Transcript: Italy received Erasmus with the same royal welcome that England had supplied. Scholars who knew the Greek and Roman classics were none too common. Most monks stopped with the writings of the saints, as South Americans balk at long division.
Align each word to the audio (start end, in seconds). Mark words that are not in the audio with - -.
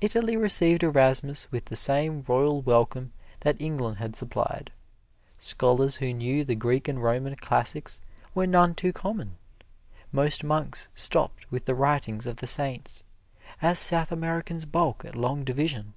Italy 0.00 0.36
received 0.36 0.84
Erasmus 0.84 1.50
with 1.50 1.64
the 1.64 1.74
same 1.74 2.22
royal 2.28 2.62
welcome 2.62 3.10
that 3.40 3.60
England 3.60 3.96
had 3.96 4.14
supplied. 4.14 4.70
Scholars 5.36 5.96
who 5.96 6.14
knew 6.14 6.44
the 6.44 6.54
Greek 6.54 6.86
and 6.86 7.02
Roman 7.02 7.34
classics 7.34 8.00
were 8.36 8.46
none 8.46 8.76
too 8.76 8.92
common. 8.92 9.36
Most 10.12 10.44
monks 10.44 10.90
stopped 10.94 11.50
with 11.50 11.64
the 11.64 11.74
writings 11.74 12.24
of 12.24 12.36
the 12.36 12.46
saints, 12.46 13.02
as 13.60 13.80
South 13.80 14.12
Americans 14.12 14.64
balk 14.64 15.04
at 15.04 15.16
long 15.16 15.42
division. 15.42 15.94